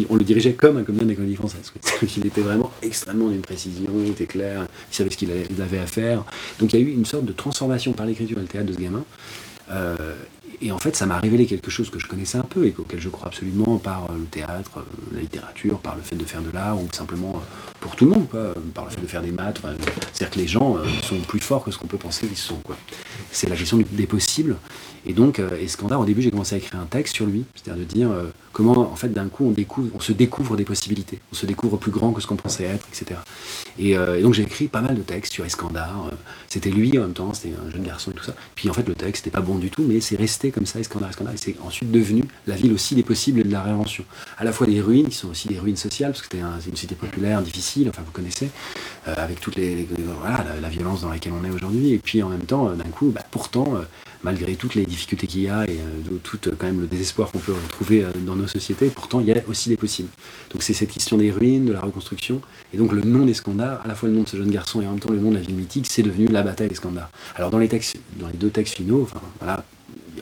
[0.08, 1.72] on le dirigeait comme un comédien de la comédie française.
[2.16, 5.86] Il était vraiment extrêmement d'une précision, il était clair, il savait ce qu'il avait à
[5.86, 6.24] faire.
[6.58, 8.72] Donc il y a eu une sorte de transformation par l'écriture et le théâtre de
[8.72, 9.04] ce gamin.
[9.70, 10.14] Euh,
[10.60, 13.00] et en fait, ça m'a révélé quelque chose que je connaissais un peu et auquel
[13.00, 16.42] je crois absolument par euh, le théâtre, euh, la littérature, par le fait de faire
[16.42, 17.40] de l'art ou simplement
[17.80, 18.26] pour tout le monde,
[18.74, 19.60] par le fait de faire des maths.
[20.12, 22.60] C'est-à-dire que les gens sont plus forts que ce qu'on peut penser qu'ils sont.
[23.30, 24.56] C'est la question des possibles.
[25.06, 27.88] Et donc, Escandar, au début, j'ai commencé à écrire un texte sur lui, c'est-à-dire de
[27.88, 28.10] dire
[28.52, 29.54] comment, en fait, d'un coup,
[29.94, 32.86] on, se découvre des possibilités, on se découvre plus grand que ce qu'on pensait être,
[32.92, 33.20] etc.
[33.78, 36.10] Et, donc, j'ai écrit pas mal de textes sur Escandar.
[36.48, 38.34] c'était lui en même temps, c'était un jeune garçon et tout ça.
[38.54, 40.80] Puis, en fait, le texte n'était pas bon du tout, mais c'est resté comme ça,
[40.80, 44.04] Escandar, Escandar, et c'est ensuite devenu la ville aussi des possibles et de la réinvention.
[44.36, 46.76] À la fois des ruines, qui sont aussi des ruines sociales, parce que c'était une
[46.76, 51.50] cité populaire, difficile, enfin vous connaissez, euh, avec toute la, violence dans laquelle on est
[51.50, 53.82] aujourd'hui, et puis en même temps, euh, d'un coup, bah, pourtant, euh,
[54.22, 55.78] malgré toutes les difficultés qu'il y a et
[56.24, 59.36] tout quand même le désespoir qu'on peut retrouver dans nos sociétés, pourtant il y a
[59.48, 60.08] aussi des possibles.
[60.52, 62.40] Donc c'est cette question des ruines, de la reconstruction,
[62.74, 64.82] et donc le nom des Scandars, à la fois le nom de ce jeune garçon
[64.82, 66.74] et en même temps le nom de la ville mythique, c'est devenu la bataille des
[66.74, 67.10] Scandars.
[67.36, 69.64] Alors dans les textes, dans les deux textes finaux, enfin voilà,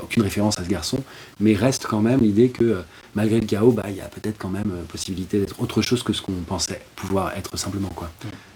[0.01, 1.03] aucune référence à ce garçon,
[1.41, 2.83] mais reste quand même l'idée que euh,
[3.15, 6.03] malgré le chaos, bah, il y a peut-être quand même euh, possibilité d'être autre chose
[6.03, 7.89] que ce qu'on pensait pouvoir être simplement.
[7.89, 8.11] Quoi.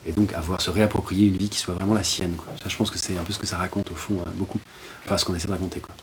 [0.07, 2.35] Et donc avoir se réapproprier une vie qui soit vraiment la sienne.
[2.37, 2.53] Quoi.
[2.63, 4.61] Ça, je pense que c'est un peu ce que ça raconte au fond, euh, beaucoup.
[5.05, 5.81] Enfin, ce qu'on essaie de raconter.
[5.81, 5.95] Quoi.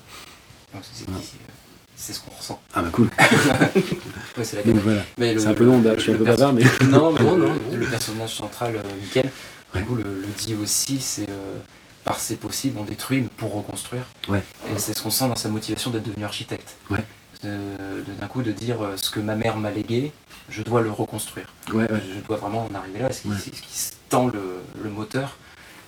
[1.96, 2.60] c'est ce qu'on ressent.
[2.74, 3.10] Ah bah cool.
[4.38, 5.04] ouais, c'est voilà.
[5.18, 6.64] Un peu long, je suis un peu bavard, mais.
[6.90, 9.32] Non, mais non, non, le personnage central, euh, Mickaël,
[9.76, 11.58] du coup, le, le, dit aussi, c'est euh,
[12.08, 14.04] par c'est possible, on détruit pour reconstruire.
[14.30, 14.42] Ouais.
[14.74, 16.78] Et c'est ce qu'on sent dans sa motivation d'être devenu architecte.
[16.90, 17.04] Ouais.
[17.44, 20.12] D'un coup, de dire euh, ce que ma mère m'a légué,
[20.50, 21.54] je dois le reconstruire.
[21.74, 22.02] Ouais, ouais.
[22.16, 25.38] Je, dois vraiment en arriver là, ce qui, ce qui tend le, le moteur.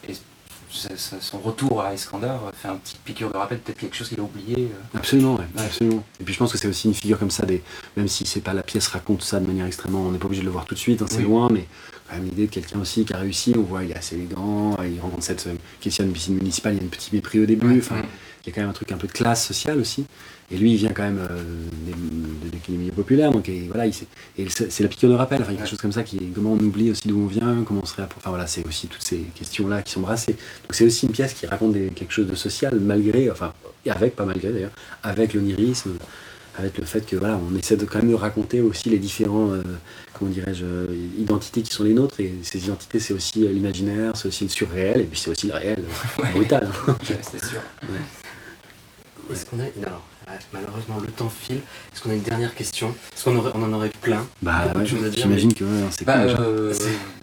[0.08, 0.13] Et
[0.69, 4.23] son retour à Iskandar fait un petit piqûre de rappel, peut-être quelque chose qu'il a
[4.23, 4.69] oublié.
[4.71, 4.97] Euh.
[4.97, 6.03] Absolument, ouais, absolument.
[6.19, 7.63] Et puis je pense que c'est aussi une figure comme ça, des,
[7.97, 10.41] même si c'est pas la pièce raconte ça de manière extrêmement, on n'est pas obligé
[10.41, 11.65] de le voir tout de suite, hein, c'est loin, mais
[12.10, 14.76] quand même l'idée de quelqu'un aussi qui a réussi, on voit il est assez élégant,
[14.84, 17.45] il rencontre cette euh, question de piscine municipale, il y a un petit mépris au
[17.45, 18.02] début, enfin,
[18.43, 20.06] il y a quand même un truc un peu de classe sociale aussi.
[20.52, 21.43] Et lui, il vient quand même euh,
[21.86, 25.80] de, des milieux populaires, donc et, voilà, c'est la piqûre de rappel, enfin, quelque chose
[25.80, 28.08] comme ça qui comment on oublie aussi d'où on vient, comment on serait.
[28.17, 30.34] Enfin voilà, c'est aussi toutes ces questions-là qui sont brassées.
[30.34, 33.54] Donc c'est aussi une pièce qui raconte quelque chose de social, malgré, enfin,
[33.86, 34.72] et avec, pas malgré d'ailleurs,
[35.04, 35.91] avec l'onirisme,
[36.60, 39.52] avec le fait que voilà, on essaie de quand même de raconter aussi les différents,
[39.52, 39.63] euh,
[40.13, 42.19] comment dirais-je, euh, identités qui sont les nôtres.
[42.19, 45.54] Et ces identités, c'est aussi l'imaginaire, c'est aussi le surréel, et puis c'est aussi le
[45.54, 45.84] réel,
[46.34, 46.69] brutal.
[46.88, 46.98] Hein.
[47.04, 47.62] c'est sûr.
[49.32, 49.63] Est-ce qu'on a.
[49.86, 50.04] Alors,
[50.54, 51.62] malheureusement, le temps file.
[51.93, 52.93] Est-ce qu'on a une dernière question?
[53.15, 54.26] Est-ce qu'on on en aurait plein?
[54.41, 56.74] Bah, ouais, j'imagine que c'est bah, cool, euh,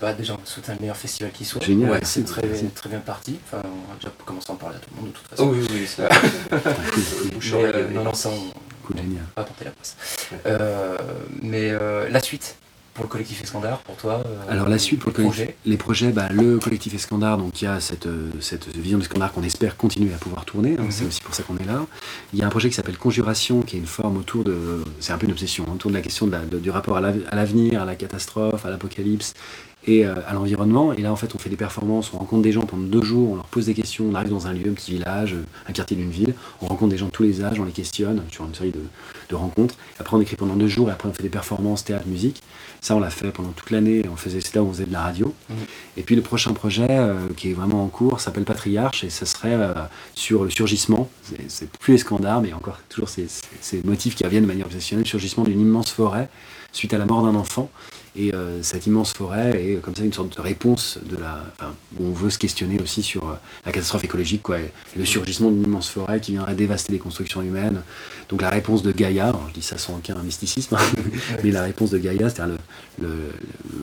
[0.01, 1.63] bah, déjà, on souhaite un meilleur festival qui soit.
[1.63, 1.91] Génial.
[1.91, 2.43] Ouais, c'est très,
[2.75, 3.39] très bien parti.
[3.47, 5.49] Enfin, on va déjà commencer à en parler à tout le monde de toute façon.
[5.49, 5.87] Oh, oui, oui,
[7.55, 8.53] euh, non, non, ça, on,
[8.87, 9.25] cool, génial.
[9.37, 9.97] la presse.
[10.47, 10.97] Euh,
[11.43, 12.57] mais euh, la suite
[12.95, 16.13] pour le collectif Escandard, pour toi euh, Alors la suite pour le collectif, les projets,
[16.13, 18.09] bah, le collectif Escandard, donc il y a cette,
[18.41, 21.09] cette vision d'Escandard qu'on espère continuer à pouvoir tourner, hein, c'est mhm.
[21.09, 21.85] aussi pour ça qu'on est là.
[22.33, 25.13] Il y a un projet qui s'appelle Conjuration, qui est une forme autour de, c'est
[25.13, 27.85] un peu une obsession, hein, autour de la question de du rapport à l'avenir, à
[27.85, 29.35] la catastrophe, à l'apocalypse,
[29.87, 30.93] et euh, à l'environnement.
[30.93, 33.33] Et là, en fait, on fait des performances, on rencontre des gens pendant deux jours,
[33.33, 35.73] on leur pose des questions, on arrive dans un lieu, un petit village, euh, un
[35.73, 38.45] quartier d'une ville, on rencontre des gens de tous les âges, on les questionne sur
[38.45, 38.81] une série de,
[39.29, 39.77] de, rencontres.
[39.99, 42.43] Après, on écrit pendant deux jours, et après, on fait des performances, théâtre, musique.
[42.81, 44.93] Ça, on l'a fait pendant toute l'année, on faisait, c'est là où on faisait de
[44.93, 45.35] la radio.
[45.49, 45.55] Mmh.
[45.97, 49.25] Et puis, le prochain projet, euh, qui est vraiment en cours, s'appelle Patriarche, et ce
[49.25, 49.57] serait
[50.15, 51.09] sur le surgissement.
[51.49, 53.27] C'est plus escandard, mais encore toujours ces,
[53.61, 56.29] ces, motifs qui reviennent de manière obsessionnelle, le surgissement d'une immense forêt
[56.73, 57.71] suite à la mort d'un enfant.
[58.19, 61.45] Et euh, cette immense forêt est comme ça une sorte de réponse de la,
[62.01, 63.35] on veut se questionner aussi sur euh,
[63.67, 64.57] la catastrophe écologique quoi,
[64.97, 67.83] le surgissement d'une immense forêt qui viendrait dévaster les constructions humaines.
[68.31, 71.03] Donc la réponse de Gaïa, je dis ça sans aucun mysticisme, hein,
[71.45, 72.57] mais la réponse de Gaïa, c'est-à-dire
[73.01, 73.09] le,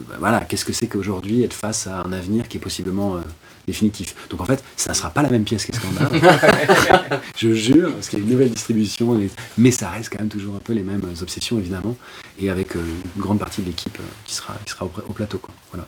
[0.10, 3.20] bah, voilà, qu'est-ce que c'est qu'aujourd'hui être face à un avenir qui est possiblement euh,
[3.68, 4.16] définitif.
[4.30, 6.12] Donc en fait, ça ne sera pas la même pièce qu'Escandard.
[7.38, 9.20] je jure, parce qu'il y a une nouvelle distribution,
[9.58, 11.96] mais ça reste quand même toujours un peu les mêmes obsessions évidemment,
[12.40, 15.38] et avec une grande partie de l'équipe qui sera, qui sera au, plateau.
[15.38, 15.54] Quoi.
[15.72, 15.88] Voilà.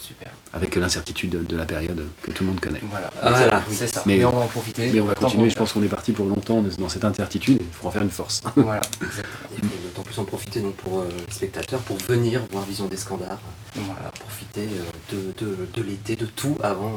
[0.00, 0.30] Super.
[0.52, 2.80] Avec l'incertitude de la période que tout le monde connaît.
[2.90, 4.02] Voilà, ah, c'est ça.
[4.06, 4.90] Mais, on va en profiter.
[4.92, 7.66] Mais on va continuer, je pense qu'on est parti pour longtemps dans cette incertitude, il
[7.72, 8.42] faut en faire une force.
[8.56, 8.80] Voilà,
[9.56, 12.96] Et d'autant plus en profiter donc, pour euh, les spectateurs, pour venir voir Vision des
[12.96, 13.38] Scandars,
[13.74, 14.10] voilà.
[14.20, 16.96] profiter euh, de, de, de l'été, de tout avant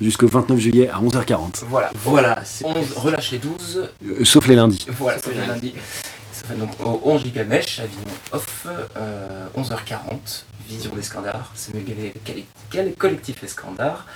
[0.00, 1.64] jusqu'au 29 juillet à 11h40.
[1.68, 2.42] Voilà, voilà.
[2.64, 3.88] On relâche les 12.
[4.06, 4.86] Euh, sauf les lundis.
[4.98, 5.74] Voilà, sauf les lundis.
[6.56, 8.66] Donc au 11 Gigamesh, Avignon Off,
[9.56, 14.06] 11h40, Vision des Scandars, c'est le collectif Escandar.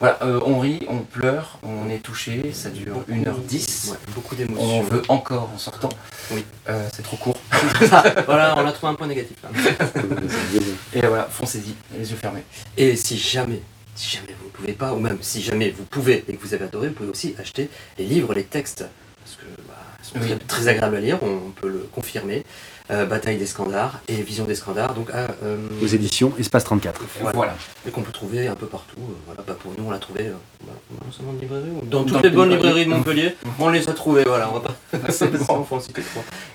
[0.00, 3.94] Voilà, euh, on rit, on pleure, on est touché, ça dure 1h10.
[4.14, 4.78] beaucoup d'émotions.
[4.78, 5.90] On veut encore en sortant.
[6.30, 6.46] Oui.
[6.70, 7.38] Euh, c'est trop court.
[8.26, 9.36] voilà, on a trouvé un point négatif.
[10.94, 12.44] Et voilà, foncez-y, les yeux fermés.
[12.78, 13.60] Et si jamais
[13.98, 16.54] si jamais vous ne pouvez pas, ou même si jamais vous pouvez et que vous
[16.54, 17.68] avez adoré, vous pouvez aussi acheter
[17.98, 18.84] les livres, les textes.
[19.24, 22.44] Parce que bah, sont très, agréables à lire, on, peut le confirmer.
[22.90, 27.02] Euh, Bataille des Scandars et Vision des Scandars, donc à, euh, aux éditions Espace 34.
[27.34, 27.54] Voilà.
[27.86, 28.96] Et qu'on peut trouver un peu partout.
[28.98, 30.30] Euh, voilà, pas pour nous, on l'a trouvé
[30.64, 33.36] dans, librairie, dans toutes les bonnes librairies de Montpellier.
[33.58, 34.48] on les a trouvés, voilà.
[34.50, 34.98] On va pas.
[35.10, 35.66] C'est bon.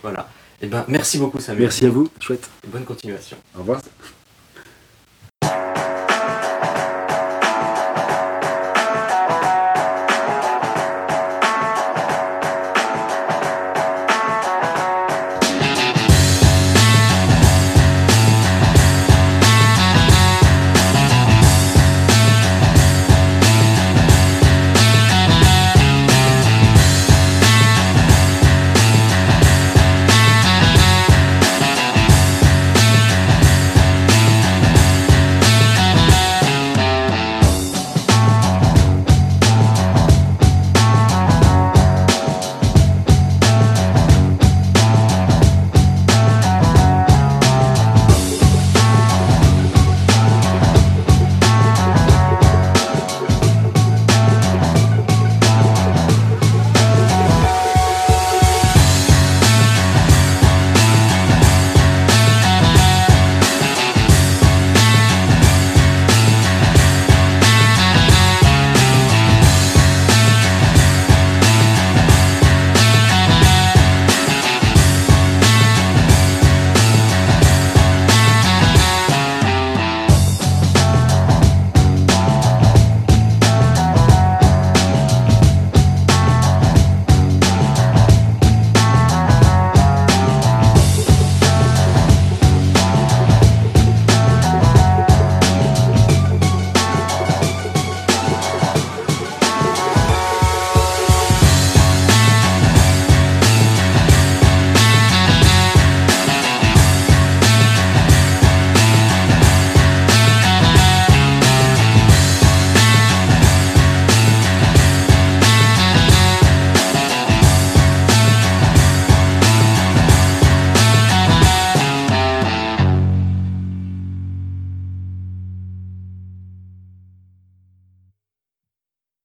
[0.02, 0.28] Voilà.
[0.60, 1.64] Et eh ben, merci beaucoup Samuel.
[1.64, 2.50] Merci à vous, chouette.
[2.68, 3.38] bonne continuation.
[3.56, 3.82] Au revoir.